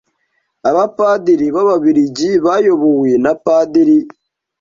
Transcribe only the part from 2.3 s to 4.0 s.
bayobowe na Padiri